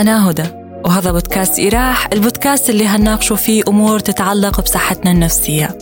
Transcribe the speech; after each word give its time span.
أنا 0.00 0.30
هدى 0.30 0.44
وهذا 0.84 1.12
بودكاست 1.12 1.58
إيراح 1.58 2.08
البودكاست 2.12 2.70
اللي 2.70 2.86
هنناقشوا 2.86 3.36
فيه 3.36 3.62
أمور 3.68 3.98
تتعلق 3.98 4.60
بصحتنا 4.60 5.10
النفسية. 5.10 5.78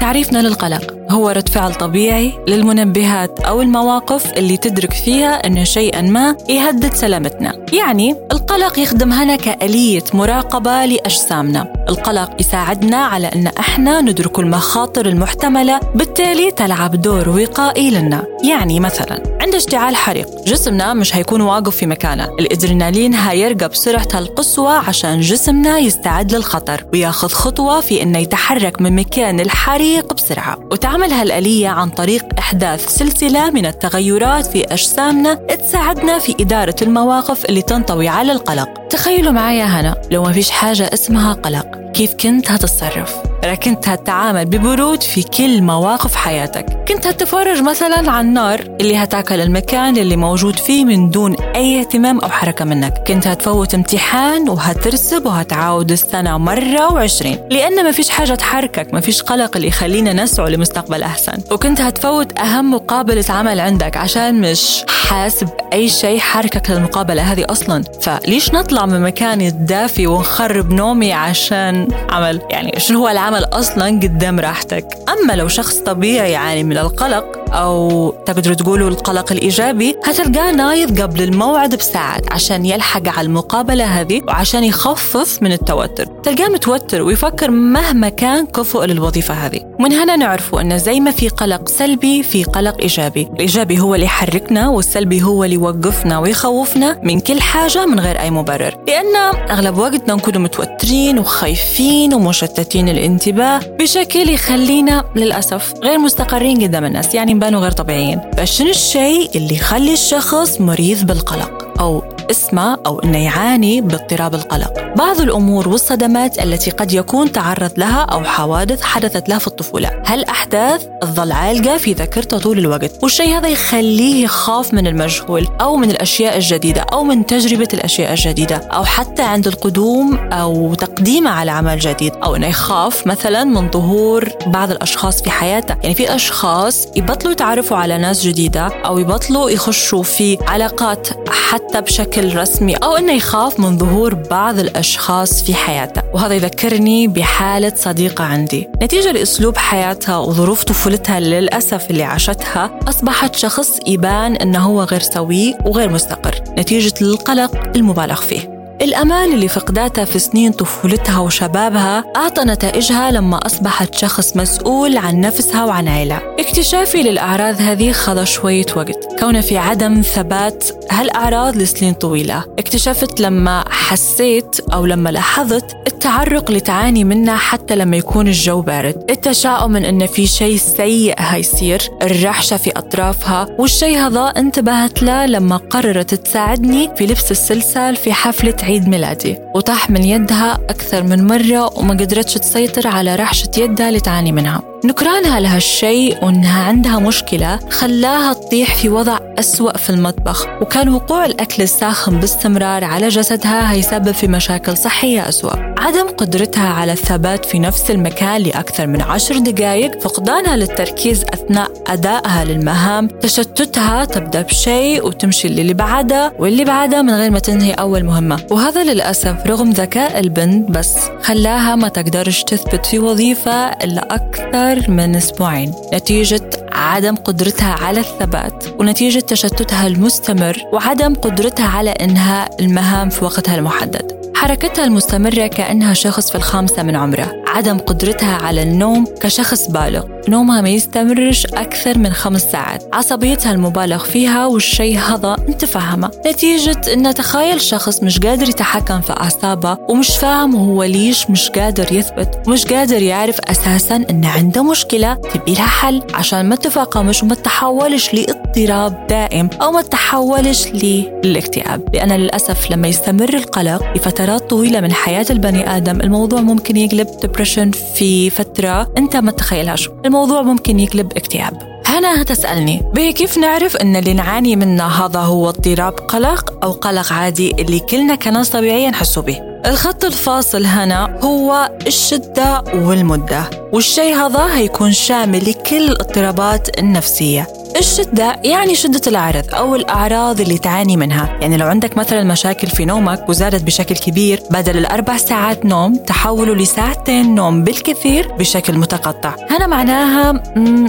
تعريفنا 0.00 0.38
للقلق 0.38 0.94
هو 1.10 1.28
رد 1.28 1.48
فعل 1.48 1.74
طبيعي 1.74 2.32
للمنبهات 2.48 3.40
أو 3.40 3.62
المواقف 3.62 4.32
اللي 4.32 4.56
تدرك 4.56 4.92
فيها 4.92 5.46
أن 5.46 5.64
شيئا 5.64 6.00
ما 6.00 6.36
يهدد 6.48 6.94
سلامتنا. 6.94 7.66
يعني 7.72 8.16
القلق 8.32 8.78
يخدم 8.78 9.12
هنا 9.12 9.36
كآلية 9.36 10.04
مراقبة 10.14 10.84
لأجسامنا. 10.84 11.72
القلق 11.88 12.30
يساعدنا 12.40 12.96
على 12.96 13.26
أن 13.26 13.46
إحنا 13.46 14.00
ندرك 14.00 14.38
المخاطر 14.38 15.06
المحتملة 15.06 15.80
بالتالي 15.94 16.50
تلعب 16.50 17.02
دور 17.02 17.28
وقائي 17.28 17.90
لنا. 17.90 18.24
يعني 18.44 18.80
مثلا 18.80 19.31
عند 19.42 19.54
اشتعال 19.54 19.96
حريق. 19.96 20.44
جسمنا 20.46 20.94
مش 20.94 21.16
هيكون 21.16 21.40
واقف 21.40 21.76
في 21.76 21.86
مكانه. 21.86 22.24
الإدرينالين 22.24 23.14
هيرقى 23.14 23.68
بسرعته 23.68 24.18
القصوى 24.18 24.72
عشان 24.72 25.20
جسمنا 25.20 25.78
يستعد 25.78 26.34
للخطر 26.34 26.84
وياخذ 26.92 27.28
خطوة 27.28 27.80
في 27.80 28.02
أنه 28.02 28.18
يتحرك 28.18 28.80
من 28.80 28.96
مكان 28.96 29.40
الحريق 29.40 30.12
بسرعة. 30.14 30.58
وتعمل 30.70 31.12
هالآلية 31.12 31.68
عن 31.68 31.90
طريق 31.90 32.24
إحداث 32.38 32.88
سلسلة 32.88 33.50
من 33.50 33.66
التغيرات 33.66 34.46
في 34.46 34.64
أجسامنا 34.64 35.34
تساعدنا 35.34 36.18
في 36.18 36.36
إدارة 36.40 36.76
المواقف 36.82 37.44
اللي 37.44 37.62
تنطوي 37.62 38.08
على 38.08 38.32
القلق. 38.32 38.68
تخيلوا 38.90 39.32
معايا 39.32 39.64
هنا 39.64 40.02
لو 40.10 40.22
ما 40.22 40.32
فيش 40.32 40.50
حاجة 40.50 40.90
اسمها 40.94 41.32
قلق 41.32 41.66
كيف 41.94 42.14
كنت 42.14 42.50
هتتصرف؟ 42.50 43.16
كنت 43.64 43.88
هتتعامل 43.88 44.44
ببرود 44.44 45.02
في 45.02 45.22
كل 45.22 45.62
مواقف 45.62 46.14
حياتك. 46.14 46.81
كنت 46.88 47.06
هتتفرج 47.06 47.62
مثلا 47.62 48.10
على 48.10 48.20
النار 48.20 48.60
اللي 48.80 48.96
هتاكل 48.96 49.40
المكان 49.40 49.96
اللي 49.96 50.16
موجود 50.16 50.58
فيه 50.58 50.84
من 50.84 51.10
دون 51.10 51.36
أي 51.56 51.80
اهتمام 51.80 52.20
أو 52.20 52.28
حركة 52.28 52.64
منك. 52.64 52.94
كنت 53.06 53.26
هتفوت 53.26 53.74
امتحان 53.74 54.48
وهترسب 54.48 55.26
وهتعاود 55.26 55.90
السنة 55.92 56.38
مرة 56.38 56.92
وعشرين. 56.92 57.38
لأن 57.50 57.84
ما 57.84 57.92
فيش 57.92 58.10
حاجة 58.10 58.34
تحركك 58.34 58.94
ما 58.94 59.00
فيش 59.00 59.22
قلق 59.22 59.56
اللي 59.56 59.68
يخلينا 59.68 60.12
نسعى 60.12 60.50
لمستقبل 60.50 61.02
أحسن. 61.02 61.32
وكنت 61.50 61.80
هتفوت 61.80 62.38
أهم 62.38 62.74
مقابلة 62.74 63.24
عمل 63.28 63.60
عندك 63.60 63.96
عشان 63.96 64.40
مش 64.40 64.84
حاسب 64.88 65.48
أي 65.72 65.88
شيء 65.88 66.18
حركك 66.18 66.70
للمقابلة 66.70 67.22
هذه 67.22 67.46
أصلا. 67.48 67.84
فليش 68.00 68.50
نطلع 68.50 68.86
من 68.86 69.00
مكاني 69.02 69.48
الدافي 69.48 70.06
ونخرب 70.06 70.72
نومي 70.72 71.12
عشان 71.12 71.88
عمل؟ 72.10 72.40
يعني 72.50 72.80
شنو 72.80 72.98
هو 72.98 73.08
العمل 73.08 73.44
أصلا 73.44 73.86
قدام 73.86 74.40
راحتك؟ 74.40 74.86
أما 75.08 75.32
لو 75.32 75.48
شخص 75.48 75.74
طبيعي 75.76 76.32
يعاني 76.32 76.71
من 76.72 76.78
القلق 76.78 77.54
أو 77.54 78.10
تقدروا 78.26 78.54
تقولوا 78.54 78.88
القلق 78.88 79.32
الإيجابي 79.32 79.96
هتلقاه 80.04 80.50
نايض 80.50 81.00
قبل 81.00 81.22
الموعد 81.22 81.74
بساعات 81.74 82.32
عشان 82.32 82.66
يلحق 82.66 83.08
على 83.08 83.26
المقابلة 83.26 83.84
هذه 83.84 84.22
وعشان 84.28 84.64
يخفف 84.64 85.42
من 85.42 85.52
التوتر. 85.52 86.04
تلقاه 86.04 86.48
متوتر 86.48 87.02
ويفكر 87.02 87.50
مهما 87.50 88.08
كان 88.08 88.46
كفؤ 88.46 88.84
للوظيفة 88.84 89.34
هذه. 89.34 89.71
من 89.82 89.92
هنا 89.92 90.16
نعرف 90.16 90.54
أن 90.54 90.78
زي 90.78 91.00
ما 91.00 91.10
في 91.10 91.28
قلق 91.28 91.68
سلبي 91.68 92.22
في 92.22 92.44
قلق 92.44 92.80
إيجابي. 92.80 93.28
الإيجابي 93.32 93.80
هو 93.80 93.94
اللي 93.94 94.06
يحركنا 94.06 94.68
والسلبي 94.68 95.22
هو 95.22 95.44
اللي 95.44 95.54
يوقفنا 95.54 96.18
ويخوفنا 96.18 97.00
من 97.02 97.20
كل 97.20 97.40
حاجة 97.40 97.86
من 97.86 98.00
غير 98.00 98.20
أي 98.20 98.30
مبرر. 98.30 98.74
لأن 98.88 99.16
أغلب 99.50 99.78
وقتنا 99.78 100.14
نكون 100.14 100.38
متوترين 100.38 101.18
وخايفين 101.18 102.14
ومشتتين 102.14 102.88
الانتباه 102.88 103.60
بشكل 103.80 104.28
يخلينا 104.28 105.04
للأسف 105.16 105.74
غير 105.82 105.98
مستقرين 105.98 106.62
قدام 106.62 106.84
الناس 106.84 107.14
يعني 107.14 107.34
بانوا 107.34 107.60
غير 107.60 107.70
طبيعيين. 107.70 108.20
فشنو 108.36 108.70
الشيء 108.70 109.30
اللي 109.34 109.54
يخلي 109.54 109.92
الشخص 109.92 110.60
مريض 110.60 111.06
بالقلق؟ 111.06 111.80
أو 111.80 112.02
اسمه 112.30 112.78
أو 112.86 112.98
أنه 112.98 113.18
يعاني 113.18 113.80
باضطراب 113.80 114.34
القلق. 114.34 114.94
بعض 114.96 115.20
الأمور 115.20 115.68
والصدمات 115.68 116.38
التي 116.38 116.70
قد 116.70 116.92
يكون 116.92 117.32
تعرض 117.32 117.72
لها 117.76 118.00
أو 118.00 118.24
حوادث 118.24 118.82
حدثت 118.82 119.28
له 119.28 119.38
في 119.38 119.46
الطفولة. 119.46 119.90
هالأحداث 120.06 120.86
تظل 121.02 121.32
عالقة 121.32 121.76
في 121.76 121.92
ذاكرته 121.92 122.38
طول 122.38 122.58
الوقت؟ 122.58 122.90
والشيء 123.02 123.36
هذا 123.38 123.48
يخليه 123.48 124.24
يخاف 124.24 124.74
من 124.74 124.86
المجهول 124.86 125.48
أو 125.60 125.76
من 125.76 125.90
الأشياء 125.90 126.36
الجديدة 126.36 126.80
أو 126.80 127.04
من 127.04 127.26
تجربة 127.26 127.68
الأشياء 127.74 128.12
الجديدة 128.12 128.56
أو 128.56 128.84
حتى 128.84 129.22
عند 129.22 129.46
القدوم 129.46 130.16
أو 130.16 130.74
تقديمه 130.74 131.30
على 131.30 131.50
عمل 131.50 131.78
جديد 131.78 132.12
أو 132.24 132.36
أنه 132.36 132.46
يخاف 132.46 133.06
مثلا 133.06 133.44
من 133.44 133.70
ظهور 133.70 134.28
بعض 134.46 134.70
الأشخاص 134.70 135.22
في 135.22 135.30
حياته. 135.30 135.76
يعني 135.82 135.94
في 135.94 136.14
أشخاص 136.14 136.88
يبطلوا 136.96 137.32
يتعرفوا 137.32 137.76
على 137.76 137.98
ناس 137.98 138.26
جديدة 138.26 138.66
أو 138.66 138.98
يبطلوا 138.98 139.50
يخشوا 139.50 140.02
في 140.02 140.38
علاقات 140.48 141.08
حتى 141.28 141.80
بشكل 141.80 142.21
رسمي 142.24 142.74
أو 142.74 142.96
أنه 142.96 143.12
يخاف 143.12 143.60
من 143.60 143.78
ظهور 143.78 144.14
بعض 144.14 144.58
الأشخاص 144.58 145.42
في 145.42 145.54
حياته. 145.54 146.02
وهذا 146.14 146.34
يذكرني 146.34 147.08
بحالة 147.08 147.72
صديقة 147.76 148.24
عندي. 148.24 148.68
نتيجة 148.82 149.12
لأسلوب 149.12 149.56
حياتها 149.56 150.18
وظروف 150.18 150.64
طفولتها 150.64 151.20
للأسف 151.20 151.90
اللي 151.90 152.02
عاشتها 152.02 152.78
أصبحت 152.88 153.36
شخص 153.36 153.78
يبان 153.86 154.36
أنه 154.36 154.58
هو 154.58 154.82
غير 154.82 155.00
سوي 155.00 155.54
وغير 155.64 155.88
مستقر. 155.88 156.34
نتيجة 156.58 156.94
للقلق 157.00 157.76
المبالغ 157.76 158.20
فيه. 158.20 158.51
الأمان 158.82 159.32
اللي 159.32 159.48
فقدتها 159.48 160.04
في 160.04 160.18
سنين 160.18 160.52
طفولتها 160.52 161.18
وشبابها 161.18 162.04
أعطى 162.16 162.42
نتائجها 162.42 163.10
لما 163.10 163.46
أصبحت 163.46 163.94
شخص 163.94 164.36
مسؤول 164.36 164.96
عن 164.96 165.20
نفسها 165.20 165.64
وعن 165.64 165.88
عيلة. 165.88 166.20
اكتشافي 166.38 167.02
للأعراض 167.02 167.60
هذه 167.60 167.92
خذ 167.92 168.24
شوية 168.24 168.66
وقت. 168.76 169.20
كون 169.20 169.40
في 169.40 169.58
عدم 169.58 170.00
ثبات 170.00 170.64
هالأعراض 170.90 171.56
لسنين 171.56 171.94
طويلة. 171.94 172.44
اكتشفت 172.58 173.20
لما 173.20 173.64
حسيت 173.70 174.60
أو 174.72 174.86
لما 174.86 175.10
لاحظت 175.10 175.64
التعرق 175.86 176.44
اللي 176.48 176.60
تعاني 176.60 177.04
منه 177.04 177.36
حتى 177.36 177.76
لما 177.76 177.96
يكون 177.96 178.28
الجو 178.28 178.60
بارد. 178.60 179.04
التشاؤم 179.10 179.72
من 179.72 179.84
إن 179.84 180.06
في 180.06 180.26
شيء 180.26 180.56
سيء 180.56 181.14
هيصير. 181.18 181.82
الرعشة 182.02 182.56
في 182.56 182.70
أطرافها. 182.70 183.46
والشيء 183.58 183.98
هذا 183.98 184.24
انتبهت 184.24 185.02
له 185.02 185.26
لما 185.26 185.56
قررت 185.56 186.14
تساعدني 186.14 186.90
في 186.96 187.06
لبس 187.06 187.30
السلسال 187.30 187.96
في 187.96 188.12
حفلة 188.12 188.56
عيد 188.72 188.88
ميلادي 188.88 189.38
وطاح 189.54 189.90
من 189.90 190.04
يدها 190.04 190.54
أكثر 190.54 191.02
من 191.02 191.26
مرة 191.26 191.78
وما 191.78 191.94
قدرتش 191.94 192.34
تسيطر 192.34 192.88
على 192.88 193.16
رعشة 193.16 193.50
يدها 193.58 193.88
اللي 193.88 194.00
تعاني 194.00 194.32
منها. 194.32 194.71
نكرانها 194.84 195.40
لهالشيء 195.40 196.24
وإنها 196.24 196.62
عندها 196.62 196.98
مشكلة 196.98 197.58
خلاها 197.70 198.32
تطيح 198.32 198.76
في 198.76 198.88
وضع 198.88 199.18
أسوأ 199.38 199.76
في 199.76 199.90
المطبخ 199.90 200.46
وكان 200.60 200.88
وقوع 200.88 201.24
الأكل 201.24 201.62
الساخن 201.62 202.20
باستمرار 202.20 202.84
على 202.84 203.08
جسدها 203.08 203.72
هيسبب 203.72 204.12
في 204.12 204.26
مشاكل 204.26 204.76
صحية 204.76 205.28
أسوأ. 205.28 205.72
عدم 205.78 206.08
قدرتها 206.08 206.68
على 206.68 206.92
الثبات 206.92 207.44
في 207.44 207.58
نفس 207.58 207.90
المكان 207.90 208.42
لأكثر 208.42 208.86
من 208.86 209.00
عشر 209.02 209.38
دقائق 209.38 210.00
فقدانها 210.00 210.56
للتركيز 210.56 211.24
أثناء 211.24 211.70
أدائها 211.86 212.44
للمهام 212.44 213.08
تشتتها 213.08 214.04
تبدأ 214.04 214.42
بشيء 214.42 215.06
وتمشي 215.06 215.48
للي 215.48 215.74
بعدها 215.74 216.32
واللي 216.38 216.64
بعدها 216.64 217.02
من 217.02 217.14
غير 217.14 217.30
ما 217.30 217.38
تنهي 217.38 217.72
أول 217.72 218.04
مهمة. 218.04 218.46
وهذا 218.50 218.84
للأسف 218.84 219.36
رغم 219.46 219.70
ذكاء 219.70 220.20
البنت 220.20 220.70
بس 220.70 220.96
خلاها 221.22 221.76
ما 221.76 221.88
تقدرش 221.88 222.42
تثبت 222.42 222.86
في 222.86 222.98
وظيفة 222.98 223.68
إلا 223.68 224.14
أكثر 224.14 224.71
من 224.80 225.16
أسبوعين 225.16 225.74
نتيجة 225.94 226.50
عدم 226.72 227.14
قدرتها 227.16 227.72
على 227.72 228.00
الثبات 228.00 228.64
ونتيجة 228.80 229.20
تشتتها 229.20 229.86
المستمر 229.86 230.56
وعدم 230.72 231.14
قدرتها 231.14 231.66
على 231.66 231.90
إنهاء 231.90 232.56
المهام 232.60 233.08
في 233.08 233.24
وقتها 233.24 233.54
المحدد. 233.54 234.32
حركتها 234.34 234.84
المستمرة 234.84 235.46
كأنها 235.46 235.94
شخص 235.94 236.30
في 236.30 236.34
الخامسة 236.34 236.82
من 236.82 236.96
عمره 236.96 237.32
عدم 237.46 237.78
قدرتها 237.78 238.34
على 238.34 238.62
النوم 238.62 239.06
كشخص 239.20 239.66
بالغ. 239.66 240.11
نومها 240.28 240.60
ما 240.60 240.68
يستمرش 240.68 241.46
أكثر 241.46 241.98
من 241.98 242.12
خمس 242.12 242.42
ساعات. 242.42 242.88
عصبيتها 242.92 243.52
المبالغ 243.52 244.04
فيها 244.04 244.46
والشيء 244.46 244.98
هذا 244.98 245.36
انت 245.48 245.64
فاهمه 245.64 246.10
نتيجة 246.26 246.80
أن 246.92 247.14
تخيل 247.14 247.60
شخص 247.60 248.02
مش 248.02 248.18
قادر 248.18 248.48
يتحكم 248.48 249.00
في 249.00 249.12
أعصابه 249.12 249.78
ومش 249.88 250.16
فاهم 250.16 250.56
هو 250.56 250.82
ليش 250.84 251.30
مش 251.30 251.50
قادر 251.50 251.92
يثبت 251.92 252.42
ومش 252.46 252.66
قادر 252.66 253.02
يعرف 253.02 253.40
أساسا 253.40 253.96
أن 254.10 254.24
عنده 254.24 254.62
مشكلة 254.62 255.14
تبي 255.14 255.54
لها 255.54 255.66
حل. 255.66 256.02
عشان 256.14 256.48
ما 256.48 256.56
تفاقمش 256.56 257.22
وما 257.22 257.34
تحولش 257.34 258.14
لاضطراب 258.14 259.06
دائم 259.06 259.50
أو 259.62 259.70
ما 259.70 259.82
تحولش 259.82 260.66
للاكتئاب. 260.66 261.88
لأن 261.94 262.12
للأسف 262.12 262.70
لما 262.70 262.88
يستمر 262.88 263.34
القلق 263.34 263.96
لفترات 263.96 264.50
طويلة 264.50 264.80
من 264.80 264.92
حياة 264.92 265.26
البني 265.30 265.76
آدم 265.76 266.00
الموضوع 266.00 266.40
ممكن 266.40 266.76
يقلب 266.76 267.06
ديبرشن 267.22 267.70
في 267.70 268.30
فترة 268.30 268.92
أنت 268.98 269.16
ما 269.16 269.30
تتخيلهاش. 269.30 269.88
الموضوع 270.12 270.42
ممكن 270.42 270.80
يقلب 270.80 271.12
اكتئاب. 271.16 271.82
هنا 271.86 272.22
هتسألني 272.22 272.82
به 272.94 273.10
كيف 273.10 273.38
نعرف 273.38 273.76
أن 273.76 273.96
اللي 273.96 274.14
نعاني 274.14 274.56
منه 274.56 274.84
هذا 274.84 275.20
هو 275.20 275.48
اضطراب 275.48 275.92
قلق 275.92 276.64
أو 276.64 276.72
قلق 276.72 277.12
عادي 277.12 277.50
اللي 277.50 277.80
كلنا 277.80 278.14
كناس 278.14 278.50
طبيعية 278.50 278.88
نحسوا 278.88 279.22
به؟ 279.22 279.40
الخط 279.66 280.04
الفاصل 280.04 280.64
هنا 280.64 281.18
هو 281.24 281.70
الشدة 281.86 282.64
والمدة 282.74 283.50
والشيء 283.72 284.14
هذا 284.14 284.56
هيكون 284.56 284.92
شامل 284.92 285.50
لكل 285.50 285.88
الاضطرابات 285.88 286.78
النفسية. 286.78 287.46
الشدة 287.76 288.40
يعني 288.44 288.74
شدة 288.74 289.00
العرض 289.06 289.54
أو 289.54 289.74
الأعراض 289.74 290.40
اللي 290.40 290.58
تعاني 290.58 290.96
منها. 290.96 291.38
يعني 291.40 291.56
لو 291.56 291.66
عندك 291.66 291.96
مثلا 291.96 292.24
مشاكل 292.24 292.68
في 292.68 292.84
نومك 292.84 293.28
وزادت 293.28 293.62
بشكل 293.62 293.94
كبير 293.94 294.42
بدل 294.50 294.78
الأربع 294.78 295.16
ساعات 295.16 295.66
نوم 295.66 295.96
تحولوا 295.96 296.54
لساعتين 296.54 297.34
نوم 297.34 297.64
بالكثير 297.64 298.32
بشكل 298.32 298.78
متقطع. 298.78 299.34
هنا 299.50 299.66
معناها 299.66 300.42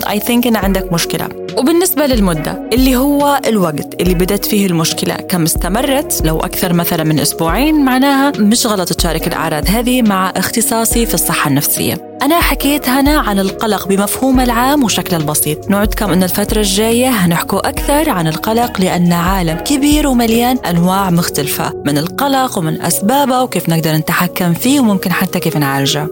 اي 0.10 0.20
ثينك 0.20 0.48
إن 0.48 0.56
عندك 0.56 0.94
مشكلة. 0.94 1.28
وبالنسبة 1.58 2.06
للمدة 2.06 2.70
اللي 2.74 2.96
هو 2.96 3.42
الوقت 3.48 4.02
اللي 4.02 4.14
بدت 4.14 4.46
فيه 4.46 4.66
المشكلة 4.66 5.16
كم 5.16 5.44
استمرت 5.44 6.22
لو 6.26 6.40
أكثر 6.40 6.74
مثلا 6.74 7.04
من 7.04 7.20
أسبوعين 7.20 7.86
معناها 7.86 8.32
مش 8.40 8.68
غلط 8.68 8.94
تشارك 8.94 9.28
الأعراض 9.28 9.64
هذه 9.68 10.02
مع 10.02 10.34
اختصاصي 10.36 11.06
في 11.06 11.14
الصحة 11.14 11.50
النفسية. 11.50 12.14
أنا 12.22 12.40
حكيت 12.42 12.90
هنا 12.90 13.20
عن 13.20 13.40
القلق 13.40 13.88
بمفهومه 13.88 14.44
العام 14.44 14.84
وشكله 14.84 15.20
البسيط. 15.20 15.70
نوعدكم 15.70 16.12
أن 16.12 16.24
الفترة 16.24 16.60
الجاية 16.74 17.10
هنحكوا 17.10 17.70
أكثر 17.70 18.10
عن 18.10 18.28
القلق 18.28 18.82
لأن 18.82 19.14
عالم 19.14 19.58
كبير 19.58 20.08
ومليان 20.08 20.58
أنواع 20.58 21.10
مختلفة 21.10 21.74
من 21.86 21.98
القلق 21.98 22.58
ومن 22.58 22.82
أسبابه 22.82 23.42
وكيف 23.42 23.70
نقدر 23.70 23.96
نتحكم 23.96 24.54
فيه 24.54 24.80
وممكن 24.80 25.12
حتى 25.12 25.40
كيف 25.40 25.58
نعالجه. 25.58 26.08